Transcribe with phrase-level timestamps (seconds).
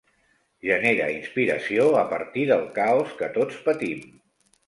[0.67, 4.03] Genera inspiració a partir del caos que tots patim.